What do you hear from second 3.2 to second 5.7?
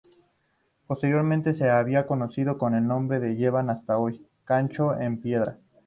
que llevan hasta hoy, Chancho en Piedra.